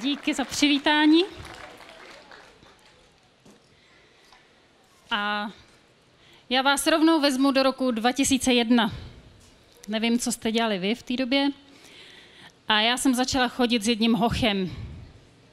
[0.00, 1.24] Díky za přivítání.
[5.10, 5.50] A
[6.50, 8.92] já vás rovnou vezmu do roku 2001.
[9.88, 11.50] Nevím, co jste dělali vy v té době.
[12.68, 14.70] A já jsem začala chodit s jedním hochem.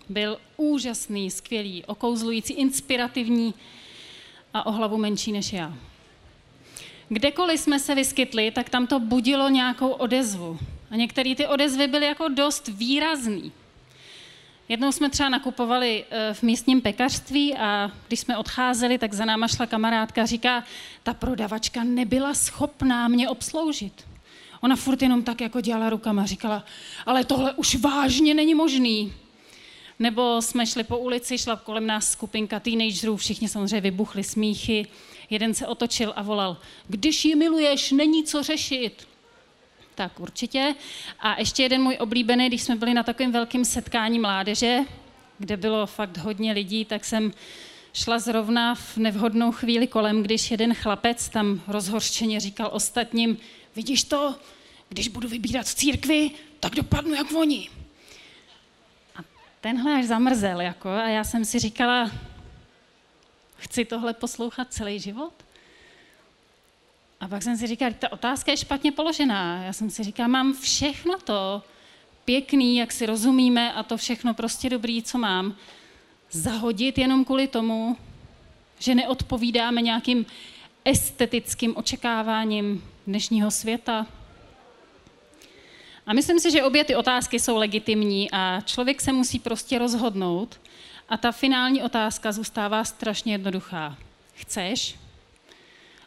[0.09, 3.53] Byl úžasný, skvělý, okouzlující, inspirativní
[4.53, 5.73] a o hlavu menší než já.
[7.09, 10.59] Kdekoliv jsme se vyskytli, tak tam to budilo nějakou odezvu.
[10.91, 13.51] A některé ty odezvy byly jako dost výrazný.
[14.69, 19.47] Jednou jsme třeba nakupovali eh, v místním pekařství a když jsme odcházeli, tak za náma
[19.47, 20.63] šla kamarádka a říká,
[21.03, 24.07] ta prodavačka nebyla schopná mě obsloužit.
[24.61, 26.65] Ona furt jenom tak jako dělala rukama, říkala,
[27.05, 29.13] ale tohle už vážně není možný.
[29.99, 34.87] Nebo jsme šli po ulici, šla kolem nás skupinka teenagerů, všichni samozřejmě vybuchli smíchy.
[35.29, 39.08] Jeden se otočil a volal, když ji miluješ, není co řešit.
[39.99, 40.75] Tak určitě.
[41.19, 44.79] A ještě jeden můj oblíbený, když jsme byli na takovém velkém setkání mládeže,
[45.37, 47.33] kde bylo fakt hodně lidí, tak jsem
[47.93, 53.37] šla zrovna v nevhodnou chvíli kolem, když jeden chlapec tam rozhorčeně říkal ostatním,
[53.75, 54.35] vidíš to,
[54.89, 57.69] když budu vybírat v církvi, tak dopadnu jak oni.
[59.15, 59.19] A
[59.61, 62.11] tenhle až zamrzel, jako, a já jsem si říkala,
[63.57, 65.33] chci tohle poslouchat celý život?
[67.19, 69.63] A pak jsem si říkala, ta otázka je špatně položená.
[69.63, 71.63] Já jsem si říkala, mám všechno to
[72.25, 75.55] pěkný, jak si rozumíme a to všechno prostě dobrý, co mám,
[76.31, 77.97] zahodit jenom kvůli tomu,
[78.79, 80.25] že neodpovídáme nějakým
[80.85, 84.05] estetickým očekáváním dnešního světa.
[86.05, 90.59] A myslím si, že obě ty otázky jsou legitimní a člověk se musí prostě rozhodnout.
[91.09, 93.97] A ta finální otázka zůstává strašně jednoduchá.
[94.33, 94.95] Chceš?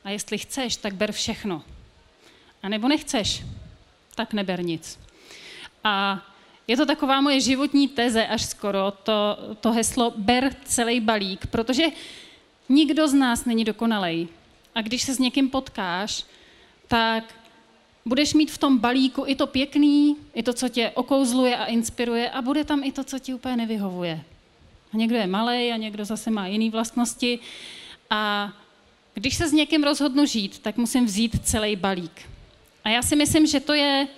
[0.05, 1.62] A jestli chceš, tak ber všechno.
[2.62, 3.42] A nebo nechceš,
[4.14, 4.98] tak neber nic.
[5.84, 6.22] A
[6.67, 11.84] je to taková moje životní teze až skoro, to, to heslo ber celý balík, protože
[12.69, 14.29] nikdo z nás není dokonalej.
[14.74, 16.24] A když se s někým potkáš,
[16.89, 17.35] tak
[18.05, 22.30] budeš mít v tom balíku i to pěkný, i to, co tě okouzluje a inspiruje
[22.30, 24.24] a bude tam i to, co ti úplně nevyhovuje.
[24.95, 27.39] A někdo je malý a někdo zase má jiné vlastnosti.
[28.11, 28.52] A
[29.14, 32.23] když se s někým rozhodnu žít, tak musím vzít celý balík.
[32.84, 34.08] A já si myslím, že to je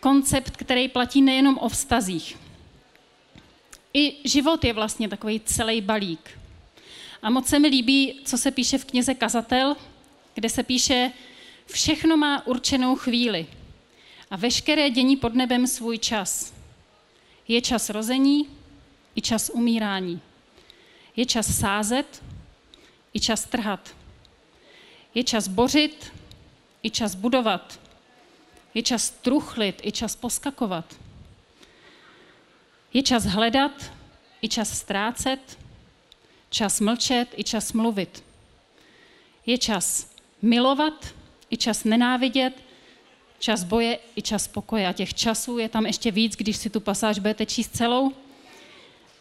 [0.00, 2.38] koncept, který platí nejenom o vztazích.
[3.94, 6.38] I život je vlastně takový celý balík.
[7.22, 9.76] A moc se mi líbí, co se píše v knize Kazatel,
[10.34, 11.12] kde se píše,
[11.66, 13.46] všechno má určenou chvíli
[14.30, 16.54] a veškeré dění pod nebem svůj čas.
[17.48, 18.48] Je čas rození
[19.14, 20.20] i čas umírání.
[21.16, 22.22] Je čas sázet
[23.18, 23.94] i čas trhat.
[25.14, 26.12] Je čas bořit
[26.82, 27.80] i čas budovat.
[28.74, 30.94] Je čas truchlit i čas poskakovat.
[32.94, 33.74] Je čas hledat
[34.42, 35.58] i čas ztrácet,
[36.50, 38.24] čas mlčet i čas mluvit.
[39.46, 40.06] Je čas
[40.42, 41.14] milovat
[41.50, 42.54] i čas nenávidět,
[43.38, 44.86] čas boje i čas pokoje.
[44.86, 48.12] A těch časů je tam ještě víc, když si tu pasáž budete číst celou.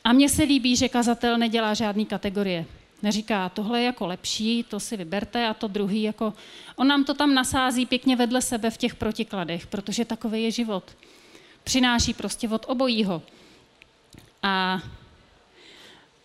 [0.04, 2.77] A mně se líbí, že kazatel nedělá žádný kategorie.
[3.02, 6.34] Neříká, tohle je jako lepší, to si vyberte a to druhý jako...
[6.76, 10.84] On nám to tam nasází pěkně vedle sebe v těch protikladech, protože takový je život.
[11.64, 13.22] Přináší prostě od obojího.
[14.44, 14.82] A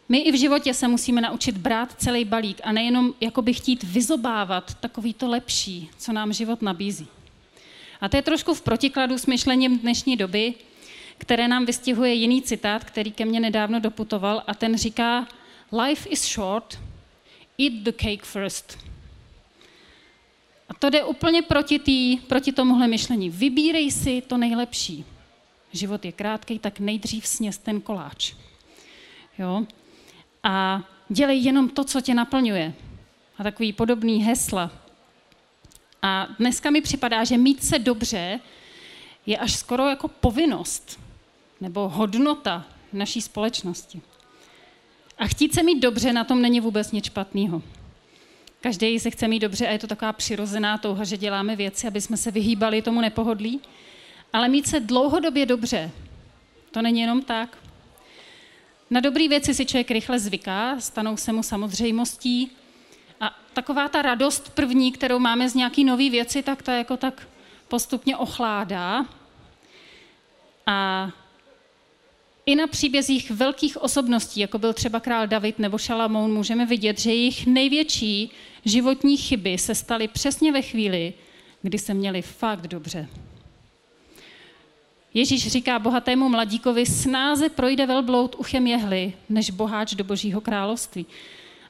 [0.08, 4.74] my i v životě se musíme naučit brát celý balík a nejenom jakoby chtít vyzobávat
[4.74, 7.06] takový to lepší, co nám život nabízí.
[8.00, 10.54] A to je trošku v protikladu s myšlením dnešní doby,
[11.18, 15.26] které nám vystihuje jiný citát, který ke mně nedávno doputoval a ten říká,
[15.72, 16.78] life is short,
[17.58, 18.78] eat the cake first.
[20.68, 23.30] A to jde úplně proti, tý, proti tomuhle myšlení.
[23.30, 25.04] Vybírej si to nejlepší.
[25.72, 28.34] Život je krátký, tak nejdřív sněz ten koláč.
[29.38, 29.66] Jo?
[30.42, 32.74] A dělej jenom to, co tě naplňuje.
[33.38, 34.70] A takový podobný hesla.
[36.02, 38.40] A dneska mi připadá, že mít se dobře
[39.26, 41.00] je až skoro jako povinnost
[41.60, 44.00] nebo hodnota naší společnosti.
[45.22, 47.62] A chtít se mít dobře, na tom není vůbec nic špatného.
[48.60, 52.00] Každý se chce mít dobře a je to taková přirozená touha, že děláme věci, aby
[52.00, 53.60] jsme se vyhýbali tomu nepohodlí.
[54.32, 55.90] Ale mít se dlouhodobě dobře,
[56.70, 57.58] to není jenom tak.
[58.90, 62.50] Na dobré věci si člověk rychle zvyká, stanou se mu samozřejmostí.
[63.20, 67.28] A taková ta radost první, kterou máme z nějaký nové věci, tak to jako tak
[67.68, 69.06] postupně ochládá.
[70.66, 71.08] A
[72.46, 77.10] i na příbězích velkých osobností, jako byl třeba král David nebo Šalamoun, můžeme vidět, že
[77.10, 78.30] jejich největší
[78.64, 81.14] životní chyby se staly přesně ve chvíli,
[81.62, 83.08] kdy se měli fakt dobře.
[85.14, 91.06] Ježíš říká bohatému mladíkovi, snáze projde velbloud uchem jehly, než boháč do božího království.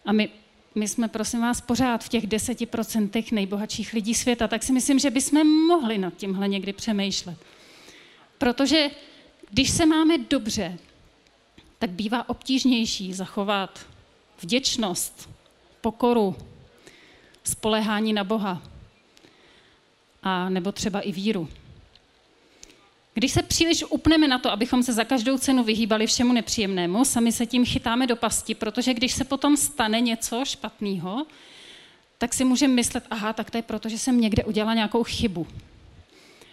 [0.05, 0.29] A my,
[0.75, 4.99] my jsme, prosím vás, pořád v těch deseti procentech nejbohatších lidí světa, tak si myslím,
[4.99, 7.39] že bychom mohli nad tímhle někdy přemýšlet.
[8.39, 8.91] Protože
[9.53, 10.79] když se máme dobře,
[11.79, 13.87] tak bývá obtížnější zachovat
[14.41, 15.31] vděčnost,
[15.81, 16.37] pokoru,
[17.45, 18.63] spolehání na Boha
[20.23, 21.49] a nebo třeba i víru.
[23.15, 27.33] Když se příliš upneme na to, abychom se za každou cenu vyhýbali všemu nepříjemnému, sami
[27.33, 31.27] se tím chytáme do pasti, protože když se potom stane něco špatného,
[32.19, 35.47] tak si můžeme myslet, aha, tak to je proto, že jsem někde udělala nějakou chybu.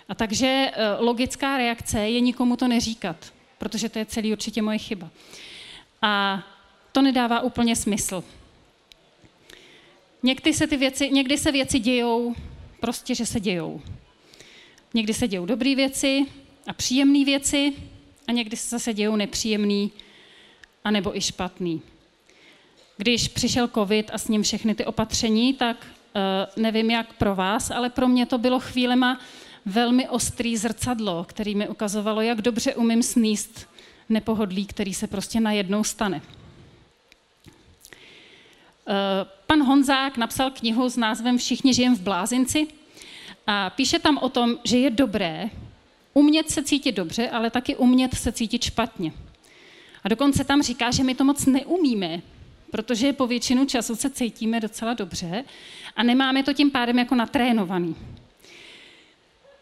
[0.10, 4.78] A takže eh, logická reakce je nikomu to neříkat, protože to je celý určitě moje
[4.78, 5.10] chyba.
[6.02, 6.44] A
[6.92, 8.24] to nedává úplně smysl.
[10.24, 12.36] Někdy se, ty věci, někdy se věci dějou,
[12.80, 13.82] prostě, že se dějou.
[14.94, 16.26] Někdy se dějou dobré věci
[16.68, 17.74] a příjemné věci
[18.28, 19.88] a někdy se zase dějou nepříjemné
[20.84, 21.82] a nebo i špatný.
[22.98, 27.72] Když přišel covid a s ním všechny ty opatření, tak uh, nevím jak pro vás,
[27.72, 29.20] ale pro mě to bylo chvílema
[29.70, 33.68] velmi ostrý zrcadlo, který mi ukazovalo, jak dobře umím sníst
[34.10, 36.22] nepohodlí, který se prostě najednou stane.
[38.88, 42.68] Eh, pan Honzák napsal knihu s názvem Všichni žijem v blázinci
[43.48, 45.50] a píše tam o tom, že je dobré
[46.14, 49.12] umět se cítit dobře, ale taky umět se cítit špatně.
[50.04, 52.22] A dokonce tam říká, že my to moc neumíme,
[52.72, 55.44] protože po většinu času se cítíme docela dobře
[55.96, 57.96] a nemáme to tím pádem jako natrénovaný.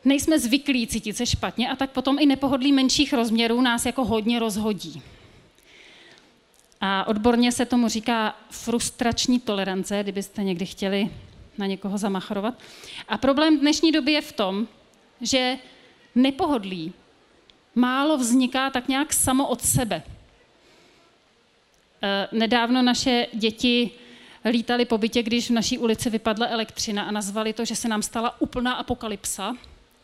[0.07, 4.39] Nejsme zvyklí cítit se špatně a tak potom i nepohodlí menších rozměrů nás jako hodně
[4.39, 5.01] rozhodí.
[6.81, 11.09] A odborně se tomu říká frustrační tolerance, kdybyste někdy chtěli
[11.57, 12.53] na někoho zamachrovat.
[13.07, 14.67] A problém dnešní doby je v tom,
[15.21, 15.57] že
[16.15, 16.93] nepohodlí
[17.75, 20.03] málo vzniká tak nějak samo od sebe.
[22.01, 23.91] E, nedávno naše děti
[24.45, 28.01] lítali po bytě, když v naší ulici vypadla elektřina a nazvali to, že se nám
[28.01, 29.55] stala úplná apokalypsa,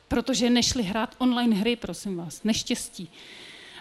[0.08, 3.10] protože nešli hrát online hry, prosím vás, neštěstí.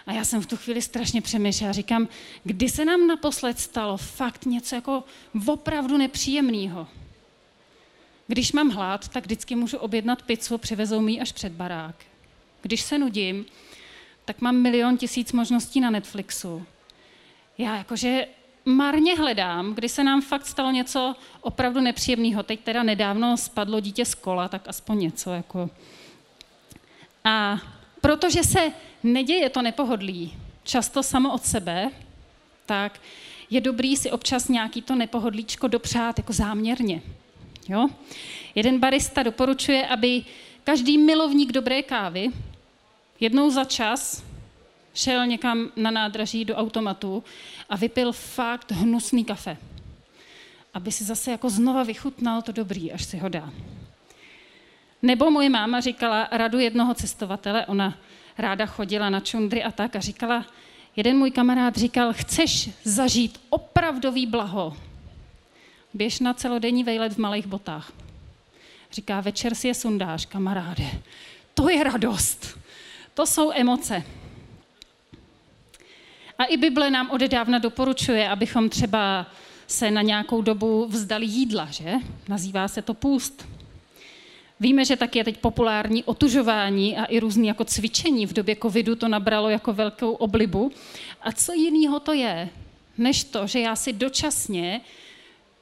[0.07, 1.73] A já jsem v tu chvíli strašně přemýšlela.
[1.73, 2.07] Říkám,
[2.43, 5.03] kdy se nám naposled stalo fakt něco jako
[5.47, 6.87] opravdu nepříjemného.
[8.27, 11.95] Když mám hlad, tak vždycky můžu objednat pizzu, přivezou mi až před barák.
[12.61, 13.45] Když se nudím,
[14.25, 16.65] tak mám milion tisíc možností na Netflixu.
[17.57, 18.27] Já jakože
[18.65, 22.43] marně hledám, kdy se nám fakt stalo něco opravdu nepříjemného.
[22.43, 25.33] Teď teda nedávno spadlo dítě z kola, tak aspoň něco.
[25.33, 25.69] Jako.
[27.23, 27.61] A
[28.01, 28.71] protože se
[29.03, 30.33] neděje to nepohodlí
[30.63, 31.89] často samo od sebe,
[32.65, 32.99] tak
[33.49, 37.01] je dobrý si občas nějaký to nepohodlíčko dopřát jako záměrně.
[37.69, 37.87] Jo?
[38.55, 40.25] Jeden barista doporučuje, aby
[40.63, 42.29] každý milovník dobré kávy
[43.19, 44.23] jednou za čas
[44.93, 47.23] šel někam na nádraží do automatu
[47.69, 49.57] a vypil fakt hnusný kafe.
[50.73, 53.53] Aby si zase jako znova vychutnal to dobrý, až si ho dá.
[55.03, 57.97] Nebo moje máma říkala radu jednoho cestovatele, ona
[58.37, 60.45] ráda chodila na čundry a tak a říkala,
[60.95, 64.77] jeden můj kamarád říkal, chceš zažít opravdový blaho,
[65.93, 67.91] běž na celodenní vejlet v malých botách.
[68.91, 70.85] Říká, večer si je sundáš, kamaráde.
[71.53, 72.59] To je radost.
[73.13, 74.03] To jsou emoce.
[76.37, 79.25] A i Bible nám odedávna doporučuje, abychom třeba
[79.67, 81.93] se na nějakou dobu vzdali jídla, že?
[82.27, 83.52] Nazývá se to půst.
[84.59, 88.25] Víme, že taky je teď populární otužování a i různý jako cvičení.
[88.25, 90.71] V době covidu to nabralo jako velkou oblibu.
[91.21, 92.49] A co jiného to je,
[92.97, 94.81] než to, že já si dočasně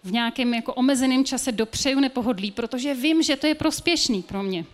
[0.04, 4.66] v nějakém jako omezeném čase dopřeju nepohodlí, protože vím, že to je prospěšný pro mě.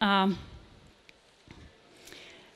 [0.00, 0.30] A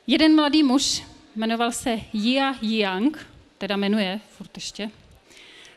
[0.06, 1.02] jeden mladý muž,
[1.36, 3.26] jmenoval se Jia Yang,
[3.58, 4.90] teda jmenuje furt ještě,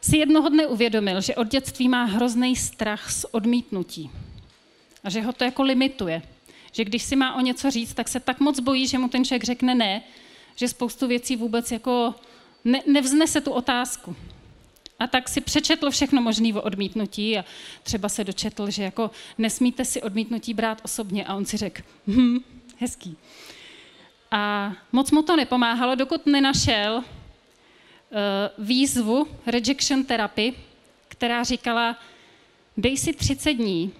[0.09, 4.09] si jednoho dne uvědomil, že od dětství má hrozný strach z odmítnutí.
[5.03, 6.21] A že ho to jako limituje.
[6.71, 9.25] Že když si má o něco říct, tak se tak moc bojí, že mu ten
[9.25, 10.01] člověk řekne ne,
[10.55, 12.15] že spoustu věcí vůbec jako
[12.65, 14.15] ne, nevznese tu otázku.
[14.99, 17.45] A tak si přečetl všechno možné o odmítnutí a
[17.83, 22.37] třeba se dočetl, že jako nesmíte si odmítnutí brát osobně a on si řekl, hm,
[22.77, 23.17] hezký.
[24.31, 27.03] A moc mu to nepomáhalo, dokud nenašel
[28.57, 30.53] výzvu rejection therapy,
[31.07, 31.97] která říkala,
[32.77, 33.93] dej si 30 dní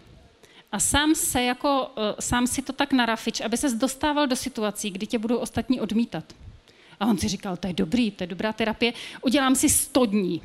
[0.72, 4.90] a sám, se jako, eh, sám si to tak narafič, aby se dostával do situací,
[4.90, 6.24] kdy tě budou ostatní odmítat.
[7.00, 10.42] A on si říkal, to je dobrý, to je dobrá terapie, udělám si 100 dní.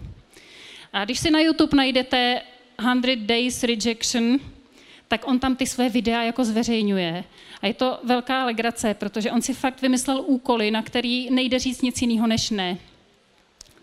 [0.93, 2.43] A když si na YouTube najdete
[2.81, 4.39] 100 Days Rejection,
[5.09, 7.25] tak on tam ty své videa jako zveřejňuje.
[7.63, 11.83] A je to velká legrace, protože on si fakt vymyslel úkoly, na který nejde říct
[11.83, 12.79] nic jiného než ne.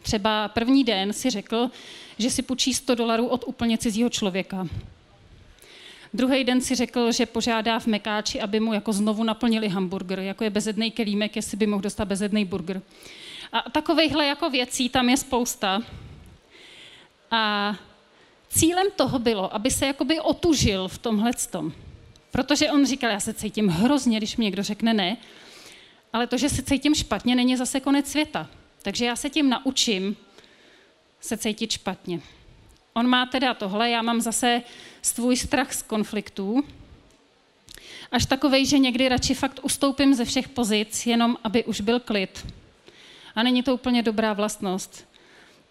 [0.02, 1.70] Třeba první den si řekl,
[2.18, 4.68] že si půjčí 100 dolarů od úplně cizího člověka.
[6.14, 10.44] Druhý den si řekl, že požádá v Mekáči, aby mu jako znovu naplnili hamburger, jako
[10.44, 12.82] je bezedný kelímek, jestli by mohl dostat bezedný burger.
[13.52, 15.82] A takovýchhle jako věcí tam je spousta.
[17.32, 17.76] A
[18.50, 21.74] cílem toho bylo, aby se jakoby otužil v tomhle tom.
[22.32, 25.18] Protože on říkal, já se cítím hrozně, když mi někdo řekne ne,
[26.14, 28.50] ale to, že se cítím špatně, není zase konec světa.
[28.82, 30.18] Takže já se tím naučím
[31.22, 32.22] se cítit špatně.
[32.94, 34.62] On má teda tohle, já mám zase
[35.02, 36.64] svůj strach z konfliktů,
[38.12, 42.46] až takovej, že někdy radši fakt ustoupím ze všech pozic, jenom aby už byl klid.
[43.36, 45.08] A není to úplně dobrá vlastnost.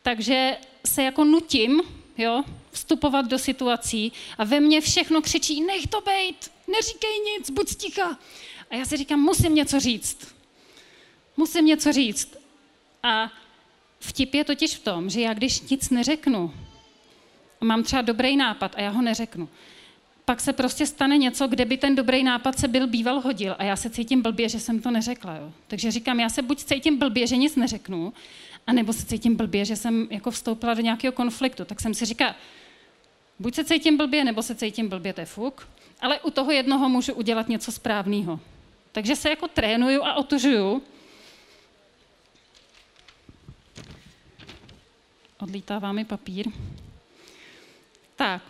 [0.03, 1.83] Takže se jako nutím,
[2.19, 7.75] jo, vstupovat do situací a ve mně všechno křičí, nech to bejt, neříkej nic, buď
[7.75, 8.19] ticha.
[8.71, 10.35] A já si říkám, musím něco říct.
[11.37, 12.38] Musím něco říct.
[13.09, 13.31] A
[14.01, 16.55] vtip je totiž v tom, že já když nic neřeknu,
[17.61, 19.49] mám třeba dobrý nápad a já ho neřeknu,
[20.25, 23.65] pak se prostě stane něco, kde by ten dobrý nápad se byl býval hodil a
[23.65, 25.37] já se cítím blbě, že jsem to neřekla.
[25.37, 25.53] Jo.
[25.69, 28.13] Takže říkám, já se buď cítím blbě, že nic neřeknu,
[28.67, 31.65] anebo se cítím blbě, že jsem jako vstoupila do nějakého konfliktu.
[31.65, 32.35] Tak jsem si říkala,
[33.39, 35.69] buď se cítím blbě, nebo se cítím blbě, to je fuk,
[36.01, 38.41] ale u toho jednoho můžu udělat něco správného.
[38.93, 40.83] Takže se jako trénuju a otužuju.
[45.49, 46.49] Odlítává mi papír.
[48.17, 48.43] Tak.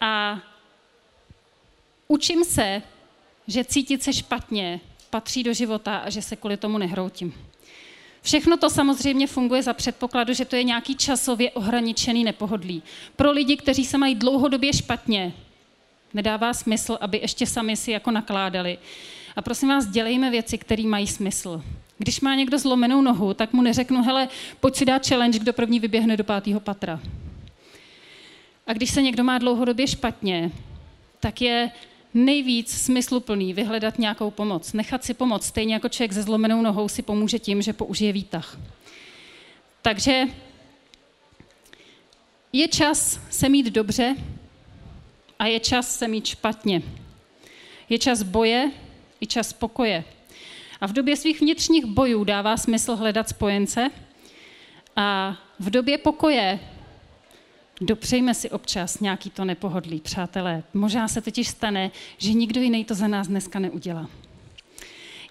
[0.00, 0.40] A
[2.08, 2.82] učím se,
[3.46, 7.34] že cítit se špatně patří do života a že se kvůli tomu nehroutím.
[8.22, 12.82] Všechno to samozřejmě funguje za předpokladu, že to je nějaký časově ohraničený nepohodlí.
[13.16, 15.32] Pro lidi, kteří se mají dlouhodobě špatně,
[16.14, 18.78] nedává smysl, aby ještě sami si jako nakládali.
[19.36, 21.62] A prosím vás, dělejme věci, které mají smysl.
[21.98, 24.28] Když má někdo zlomenou nohu, tak mu neřeknu, hele,
[24.60, 27.00] pojď si dát challenge, kdo první vyběhne do pátého patra.
[28.66, 30.50] A když se někdo má dlouhodobě špatně,
[31.20, 31.70] tak je
[32.14, 35.46] nejvíc smysluplný vyhledat nějakou pomoc, nechat si pomoct.
[35.46, 38.58] Stejně jako člověk se zlomenou nohou si pomůže tím, že použije výtah.
[39.82, 40.24] Takže
[42.52, 44.16] je čas se mít dobře
[45.38, 46.82] a je čas se mít špatně.
[47.88, 48.70] Je čas boje
[49.20, 50.04] i čas pokoje.
[50.84, 53.90] A v době svých vnitřních bojů dává smysl hledat spojence
[54.96, 56.60] a v době pokoje
[57.80, 60.62] Dopřejme si občas nějaký to nepohodlí, přátelé.
[60.74, 64.10] Možná se totiž stane, že nikdo jiný to za nás dneska neudělá.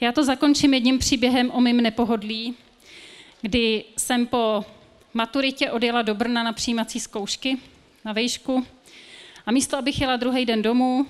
[0.01, 2.55] Já to zakončím jedním příběhem o mým nepohodlí,
[3.41, 4.65] kdy jsem po
[5.13, 7.57] maturitě odjela do Brna na přijímací zkoušky
[8.05, 8.65] na vejšku
[9.45, 11.05] a místo, abych jela druhý den domů,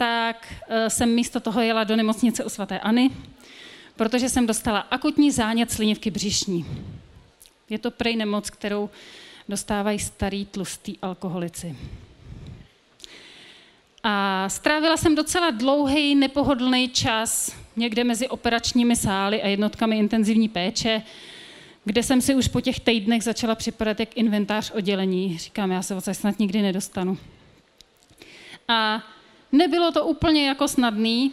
[0.00, 3.10] tak eh, jsem místo toho jela do nemocnice u svatéAny,
[3.96, 6.66] protože jsem dostala akutní zánět slinivky břišní.
[7.68, 8.90] Je to prej nemoc, kterou
[9.48, 11.76] dostávají starý tlustý alkoholici.
[14.02, 21.02] A strávila jsem docela dlouhý, nepohodlný čas někde mezi operačními sály a jednotkami intenzivní péče,
[21.84, 25.38] kde jsem si už po těch týdnech začala připadat jak inventář oddělení.
[25.38, 27.18] Říkám, já se odsaď snad nikdy nedostanu.
[28.68, 29.02] A
[29.52, 31.32] nebylo to úplně jako snadný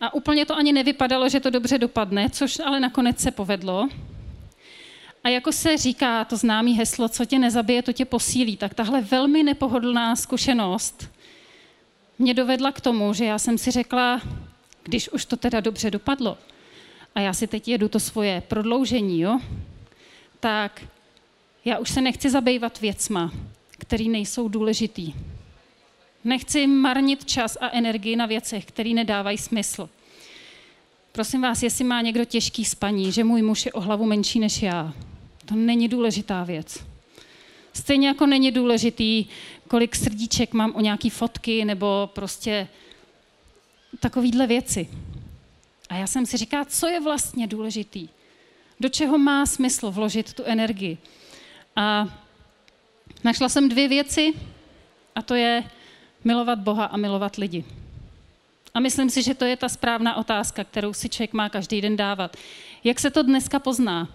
[0.00, 3.88] a úplně to ani nevypadalo, že to dobře dopadne, což ale nakonec se povedlo.
[5.24, 9.00] A jako se říká to známé heslo, co tě nezabije, to tě posílí, tak tahle
[9.00, 11.10] velmi nepohodlná zkušenost
[12.20, 14.20] mě dovedla k tomu, že já jsem si řekla,
[14.82, 16.38] když už to teda dobře dopadlo,
[17.14, 19.40] a já si teď jedu to svoje prodloužení, jo,
[20.40, 20.82] tak
[21.64, 23.32] já už se nechci zabývat věcma,
[23.70, 25.14] které nejsou důležitý.
[26.24, 29.88] Nechci marnit čas a energii na věcech, které nedávají smysl.
[31.12, 34.62] Prosím vás, jestli má někdo těžký spaní, že můj muž je o hlavu menší než
[34.62, 34.92] já,
[35.46, 36.84] to není důležitá věc.
[37.72, 39.26] Stejně jako není důležitý,
[39.68, 42.68] kolik srdíček mám o nějaký fotky nebo prostě
[44.00, 44.88] takovýhle věci.
[45.88, 48.08] A já jsem si říkala, co je vlastně důležitý?
[48.80, 50.98] Do čeho má smysl vložit tu energii?
[51.76, 52.18] A
[53.24, 54.32] našla jsem dvě věci,
[55.14, 55.64] a to je
[56.24, 57.64] milovat Boha a milovat lidi.
[58.74, 61.96] A myslím si, že to je ta správná otázka, kterou si člověk má každý den
[61.96, 62.36] dávat.
[62.84, 64.08] Jak se to dneska pozná?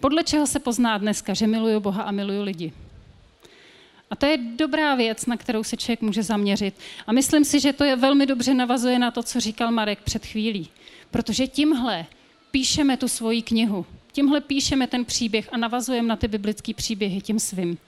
[0.00, 2.72] Podle čeho se pozná dneska, že miluju Boha a miluju lidi?
[4.10, 6.74] A to je dobrá věc, na kterou se člověk může zaměřit.
[7.06, 10.26] A myslím si, že to je velmi dobře navazuje na to, co říkal Marek před
[10.26, 10.68] chvílí.
[11.10, 12.06] Protože tímhle
[12.50, 13.86] píšeme tu svoji knihu.
[14.12, 17.78] Tímhle píšeme ten příběh a navazujeme na ty biblické příběhy tím svým.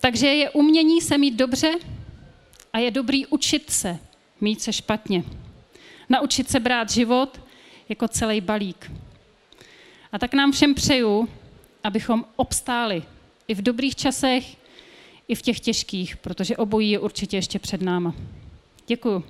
[0.00, 1.74] Takže je umění se mít dobře
[2.74, 3.98] A je dobrý učit se
[4.40, 5.24] mít se špatně.
[6.08, 7.40] Naučit se brát život
[7.88, 8.92] jako celý balík.
[10.12, 11.28] A tak nám všem přeju,
[11.84, 13.02] abychom obstáli
[13.48, 14.56] i v dobrých časech,
[15.28, 18.14] i v těch těžkých, protože obojí je určitě ještě před náma.
[18.86, 19.24] Děkuju.